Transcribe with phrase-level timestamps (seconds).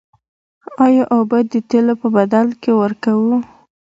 [0.85, 3.35] آیا اوبه د تیلو په بدل کې ورکوو؟